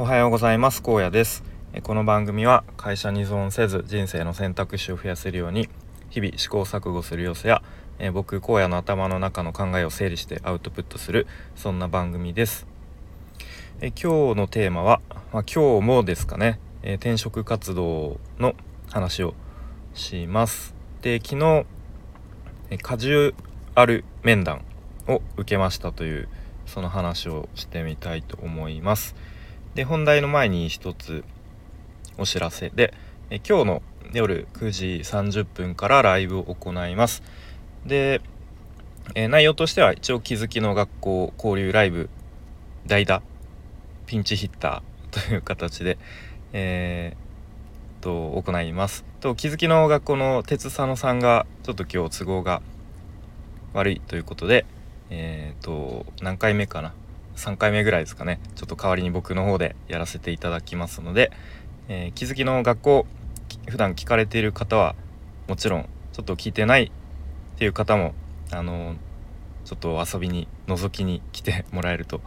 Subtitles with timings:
[0.00, 0.82] おはようございます。
[0.82, 1.44] 高野です。
[1.82, 5.68] この番組は会社に依存せず人生の選択肢を増やせるように
[6.08, 7.62] 日々試行錯誤する様子や
[8.14, 12.66] 僕荒野の頭の中の考えを整理してアウトプットするそんな番組です。
[13.82, 15.02] え今日のテーマは、
[15.34, 18.54] まあ、今日もですかね、え転職活動の
[18.88, 19.34] 話を
[19.92, 20.74] します。
[21.02, 21.66] で昨日
[22.80, 23.34] カジュ
[23.74, 24.64] アル面談
[25.08, 26.30] を受けましたという
[26.64, 29.14] その話をしてみたいと思います。
[29.74, 31.24] で本題の前に一つ
[32.18, 32.92] お知らせで
[33.32, 37.22] え今日の夜9時30分からライブを行います。
[37.86, 38.20] で、
[39.14, 42.10] え内容としては一応気づきの学校交流ライブ
[42.86, 43.22] 代打
[44.06, 45.96] ピンチヒッターという形で、
[46.52, 49.04] えー、と行います。
[49.20, 52.62] と気づきの学校の鉄佐野さんがちょっと今日都合が
[53.74, 54.66] 悪いということで、
[55.10, 56.94] えっ、ー、と何回目かな
[57.36, 58.40] 3回目ぐらいですかね。
[58.54, 61.32] ちょっと代わりに僕の方でやらせていただきますので、
[61.88, 63.06] えー、気づきの学校
[63.68, 64.94] 普段聞かれている方は
[65.48, 68.14] もちろんちょっと聞いてないっていう方も
[68.52, 68.94] あの
[69.64, 72.20] ちょっと遊びに覗きに来てもらえると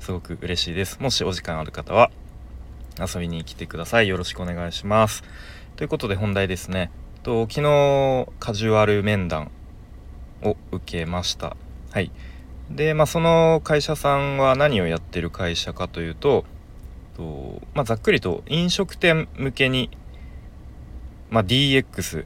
[0.00, 1.00] すごく嬉しいです。
[1.00, 2.10] もしお時間ある方は
[2.98, 4.08] 遊びに来てください。
[4.08, 5.22] よろしくお願いします。
[5.76, 6.90] ということで本題ですね。
[7.22, 9.50] と昨日カジュアル面談
[10.42, 11.56] を受けました。
[11.90, 12.10] はい。
[12.70, 16.44] でまあその会社さんは何をやってる会社かというと
[17.18, 19.90] と、まあ、ざっくりと飲食店向けに、
[21.30, 22.24] まあ、DX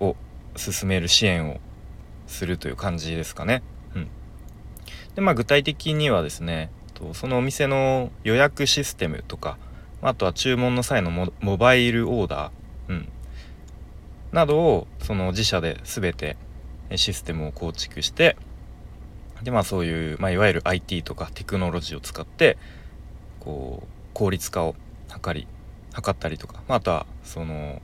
[0.00, 0.16] を
[0.56, 1.58] 進める支援を
[2.26, 3.62] するという感じですかね。
[3.94, 4.08] うん、
[5.14, 9.58] でまあ具体的にはですねとそのお店の予約システムとか
[10.02, 13.08] あとは注文の際のモバイルオーダー、うん、
[14.32, 16.36] などをその自社で全て
[16.94, 18.36] システムを構築して
[19.42, 22.56] でまあそういう、まあ、いわゆる IT とかテクノロジーを使って
[23.40, 24.74] こう効率化を
[25.08, 25.46] 図り
[25.92, 27.80] 図ったりとか、まあ、あとはその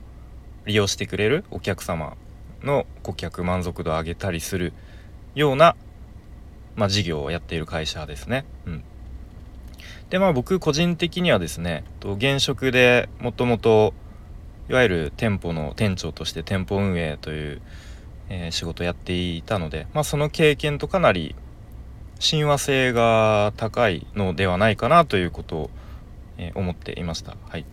[0.65, 2.15] 利用してくれるお客様
[2.63, 4.73] の顧客満足度を上げたりする
[5.35, 5.75] ような、
[6.75, 8.45] まあ、事業をやっている会社ですね。
[8.65, 8.83] うん、
[10.09, 13.93] でまあ僕個人的にはですね現職でもともと
[14.69, 17.61] いわゆる店舗の店長として店舗運営という
[18.29, 21.35] えー、仕事をやっていたので、まあ、その経験とかなり
[22.23, 25.69] 親和性が高いのではないかなということを、
[26.37, 27.35] え、思っていました。
[27.49, 27.65] はい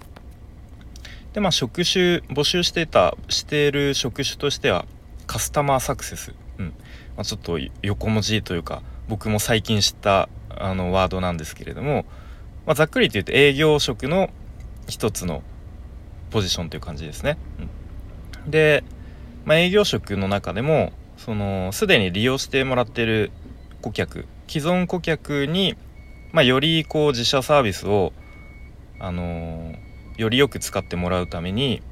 [1.32, 4.84] でまあ職種募集してたしている職種としては
[5.28, 6.66] カスタマーサクセス、うん
[7.16, 12.04] まあ、ちょっと横文字というか僕も最近知ったあのワードなんですけれども、
[12.66, 14.30] まあ、ざっくりと言うと営業職の
[14.88, 15.44] 一つの
[16.30, 17.38] ポジションという感じですね。
[18.44, 18.82] うん、で
[19.44, 23.30] まあ、営業職の中でもそのすでに利用してもらってる
[23.82, 25.76] 顧客既存顧客に、
[26.32, 28.12] まあ、よりこう自社サービスを、
[28.98, 29.76] あのー、
[30.16, 31.82] よりよく使ってもらうために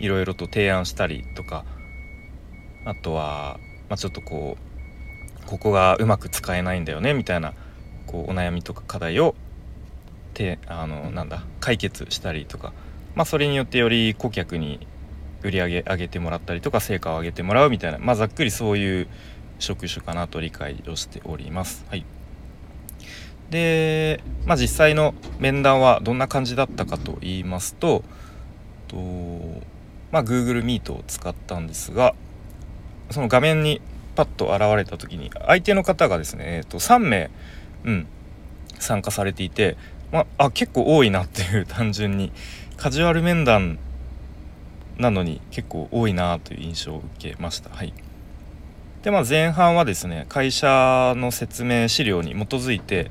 [0.00, 1.64] いろいろと提案したりとか
[2.84, 7.54] あとは、まあ、ちょっとこうここがうまく使えないんだよねみたいな
[8.08, 9.36] こうお悩みとか課題を
[10.34, 12.72] てあのなんだ解決したりとか、
[13.14, 14.84] まあ、それによってより顧客に
[15.44, 19.08] 売り上げ上げてもらったりとか成果を上げてもらうみたいなまあざっくりそういう
[19.60, 21.84] 職種かなと理解をしております。
[21.88, 22.04] はい、
[23.50, 28.02] でまあ実際の面談はどんな感じだったかと言いますと
[28.88, 28.96] と
[30.10, 32.14] まあ Google Meet を使ったんですが
[33.10, 33.80] その画面に
[34.14, 37.30] パッと現れた時に相手の方がですね、えー、と3名、
[37.84, 38.06] うん、
[38.78, 39.76] 参加されていて、
[40.12, 42.32] まあ、あ結構多いなっていう単純に
[42.76, 43.78] カジュアル面談
[44.98, 47.70] なのに結構多いなという印象を受けました。
[47.70, 47.94] はい、
[49.02, 53.10] でまあ前半はですね会社の説明資料に基づいて、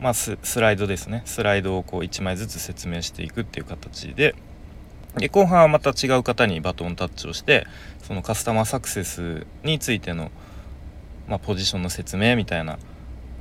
[0.00, 4.34] まあ、スライドですねスライドをこう1枚ずつ説明していくっていう形で
[5.16, 7.66] で後半はまた違う方にバトンタッチをして
[8.02, 10.30] そのカスタマーサクセスについての、
[11.28, 12.78] まあ、ポジションの説明みたいな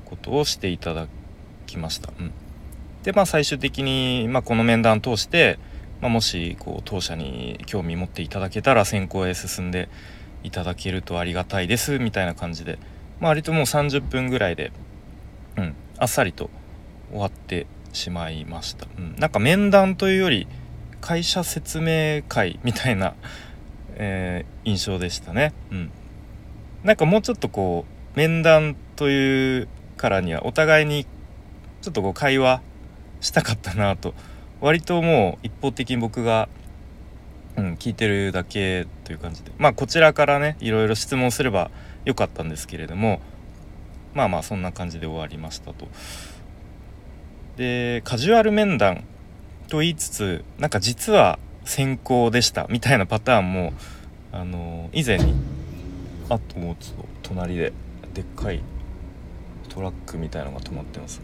[0.05, 1.07] ことをしていただ
[1.65, 2.11] きました。
[2.17, 2.31] うん、
[3.03, 5.59] でまあ最終的に、まあ、この面談を通して
[6.01, 9.89] まあ、もしこう当社に興味持っていただけたら選考へ進んで
[10.47, 12.79] いただけるとありがたいですみたいな感じで、
[13.19, 14.71] まあ、割ともう30分ぐらいで、
[15.57, 16.49] うん、あっさりと
[17.11, 20.47] 終わってしまいました、うん、なんか面談というより
[21.01, 23.13] 会社説明会みたいな、
[23.95, 25.91] えー、印象でしたね、うん、
[26.83, 27.85] なんかもうちょっとこ
[28.15, 29.67] う面談という
[29.97, 31.05] からにはお互いに
[31.81, 32.61] ちょっとこう会話
[33.21, 34.13] したかったなと。
[34.59, 36.49] 割ともう一方的に僕が、
[37.57, 39.51] うん、聞いてるだけという感じで。
[39.57, 41.71] まあこちらからねいろいろ質問すれば
[42.05, 43.19] よかったんですけれども
[44.13, 45.87] まあまあそんな感じで終わりましたと。
[47.57, 49.03] でカジュアル面談
[49.67, 53.73] と言いつつなんか実は先行でしたみたいなパターンも
[54.31, 55.33] あの以前に
[56.29, 57.73] あっともうちょっと隣で
[58.13, 58.61] でっかい
[59.69, 61.21] トラックみたいのが止まってます。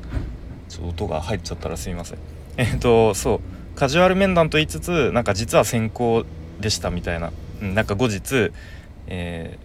[0.70, 2.20] ちょっと音が入っちゃったらすいません。
[2.58, 3.40] えっ、とそう。
[3.76, 6.26] カジュアル面談と言いつつなんか実は先行
[6.60, 7.32] でしたみたいな、
[7.62, 8.52] うん、なんか後日、
[9.08, 9.58] え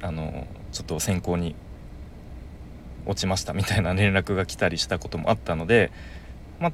[0.00, 1.54] ー、あのちょっと選考に
[3.06, 5.90] 落ちましたみたいな連絡が来たりしたこともあったので
[6.58, 6.72] まあ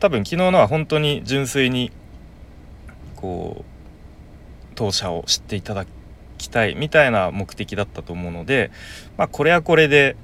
[0.00, 1.90] 多分昨日のは本当に純粋に
[3.16, 3.64] こう
[4.74, 5.86] 当社を知っていただ
[6.38, 8.70] きたいみたいな目的だったと思うので
[9.16, 10.16] まあこれはこれで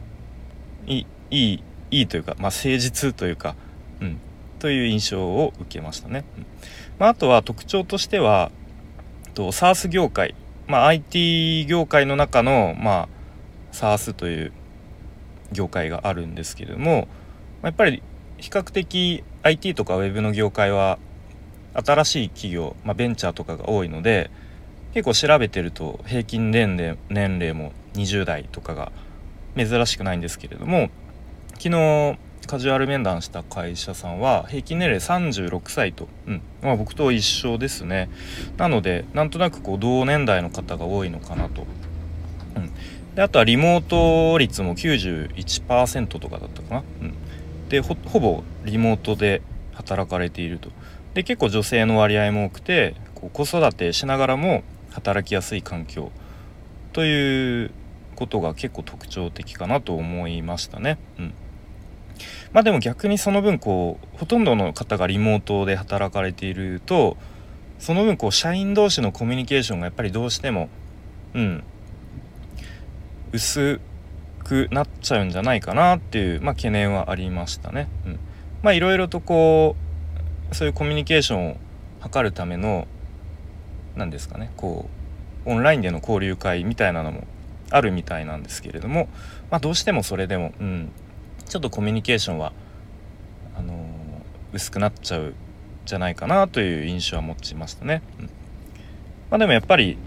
[0.87, 3.55] いいいいというか、まあ、誠実というか、
[4.01, 4.21] うん、
[4.61, 6.25] という印象を受けましたね。
[6.99, 8.53] まあ、あとは特徴としては
[9.35, 10.35] と SARS 業界、
[10.69, 13.09] まあ、IT 業界の中の、まあ、
[13.73, 14.53] SARS という
[15.53, 17.09] 業界があるんですけれども
[17.63, 18.03] やっぱり
[18.39, 20.99] 比較的 IT とか Web の業界は
[21.75, 24.31] 新しい企業、まあ、ベンチャーとかが多いので
[24.93, 28.93] 結構調べてると平均年齢年齢も20代とかが
[29.57, 30.91] 珍しくないんですけれども
[31.55, 32.19] 昨日
[32.51, 36.43] カジュアル面談した会社さんは平均年齢36歳と、うん。
[36.63, 38.11] まあ、僕と一緒ですね。
[38.57, 41.65] なのでなんとなくこう同年代の方が多いのかなと、
[42.57, 42.73] うん、
[43.15, 47.15] であとはリモート率も91%とかだったかな、うん、
[47.69, 49.43] でほぼリモートで
[49.75, 50.71] 働かれていると。
[51.15, 56.11] で結構女性の割合も多くてこう子育てしながらも働きやすい環境。
[56.95, 57.71] という
[58.17, 60.99] ことが結構特徴的かなと思いましたね。
[61.17, 61.35] うん。
[62.53, 67.17] まあでも逆にその分こうほとんどの方がリモートで働かれていると
[67.79, 70.69] その分こう社員同士のコミュニケーションがやっぱりどうしても
[71.35, 71.65] うん
[73.33, 73.81] 薄
[74.45, 77.89] くなっちゃうんじゃないかなっていう、まあ、懸念はありましたね。
[78.05, 78.19] うん、
[78.63, 79.77] まあいろいろとこ
[80.51, 81.57] うそういうコミュニケーションを
[82.11, 82.89] 図るための
[83.97, 84.89] 何ですかねこ
[85.47, 87.25] うオンラインでの交流会みたいなのも
[87.71, 89.09] あるみたいなんですけれども、
[89.51, 90.93] まあ、どうしてもそれでも、うん、
[91.51, 92.53] ちょっとコミュニケーションは
[93.57, 93.75] あの、
[94.53, 95.35] 薄くなっちゃう
[95.85, 98.03] じゃないかなという印象は持ちましたね。
[98.21, 98.31] うん、ま
[99.33, 99.99] あ、でもやっぱり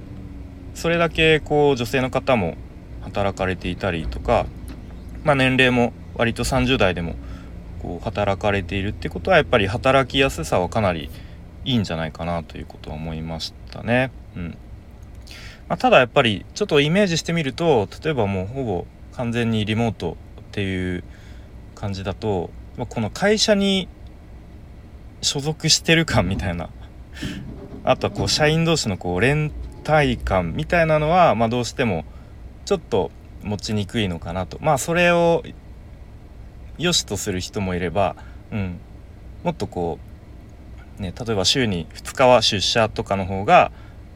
[0.73, 2.55] それだけこう女性の方も
[3.01, 4.45] 働かれていたりとか、
[5.25, 7.15] まあ、年齢も割と30代でも
[7.81, 11.09] こう働かれているってことはやっぱり働きやすさはかなり
[11.65, 14.11] いいんじゃないかなということは思いましたね。
[14.37, 14.57] うん
[15.67, 21.03] まあ、ただやっぱりちょっとイメージしてみると例えばもうほぼ完全にリモートっていう
[21.83, 23.89] 感じだと、まあ、この会社に
[25.21, 26.69] 所属してる感みたいな。
[27.83, 29.51] あとはこう社員同士のこう連
[29.85, 32.05] 帯感みたいなのは、まあ、どうしても
[32.63, 33.11] ちょっと
[33.43, 34.57] 持ちにくいのかなと。
[34.61, 35.43] まあそれを
[36.77, 38.15] 良しとする人もいれば、
[38.53, 38.79] うん、
[39.43, 39.99] もっとこ
[40.97, 43.73] う、ね、例えば週に2日は出社とかの方が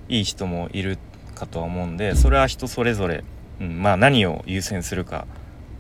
[0.08, 0.98] いい人もいる
[1.36, 3.25] かとは思うんでそれは人それぞれ、
[3.60, 5.28] うん、まあ何を優先するか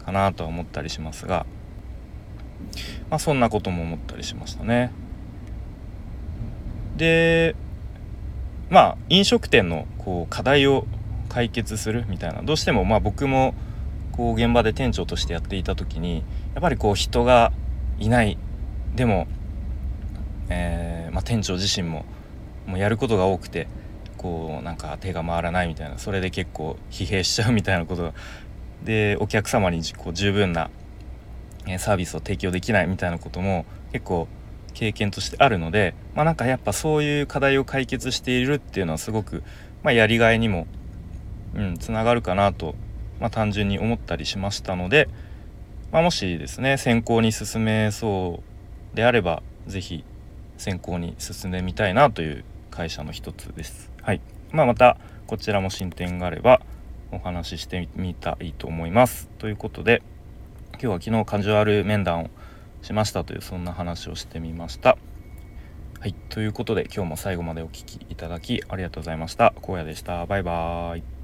[0.03, 1.45] かなとは思ったりしますが。
[3.09, 4.91] まあ、そんなことも思ったりしましたね。
[6.97, 7.55] で
[8.69, 10.85] まあ飲食店のこう課題を
[11.29, 13.53] 解決するみたいなどうしてもまあ僕も
[14.11, 17.53] こう現場で店長としてやっていた時にやっぱりこう人が
[17.99, 18.37] いない
[18.95, 19.27] でも、
[20.49, 22.05] えー、まあ、店長自身も
[22.65, 23.67] もうやることが多くて
[24.17, 28.13] こうなんか手が回らないみたいなそれで結構疲弊しちゃうみたいなこと
[28.83, 30.71] でお客様にこう十分な
[31.77, 34.27] サービスを提供できないみたいなことも結構
[34.73, 39.43] 経験としてあるのでまあなんかやっぱそういう課題を解決しているっていうのはすごく、
[39.83, 40.67] まあ、やりがいにも
[41.55, 42.75] うんつながるかなと、
[43.19, 45.09] まあ、単純に思ったりしましたので、
[45.91, 48.43] まあ、もしですね選考に進めそ
[48.93, 50.03] うであれば是非
[50.57, 53.91] 選考に進んでみたいなという会社の一つです。
[54.01, 54.21] はい
[54.51, 56.61] まあ、またこちらも進展があれば
[57.11, 59.27] お話ししてみたいと思います。
[59.39, 60.01] ということで
[60.79, 62.29] 今日は昨日カジュアル面談を
[62.81, 64.97] しましたというそんな話をしてみました。
[65.99, 69.53] はいということで今日も最後までお聴きいただきありがとうございました。
[69.63, 70.25] 荒野でした。
[70.27, 71.16] バイバーイ。